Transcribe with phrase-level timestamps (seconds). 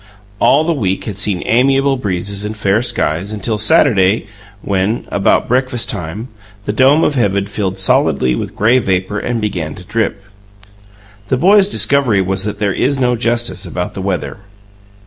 [0.39, 4.25] All the week had seen amiable breezes and fair skies until Saturday,
[4.63, 6.29] when, about breakfast time,
[6.65, 10.23] the dome of heaven filled solidly with gray vapour and began to drip.
[11.27, 14.39] The boys' discovery was that there is no justice about the weather.